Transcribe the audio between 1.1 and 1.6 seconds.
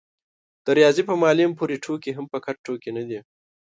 معلم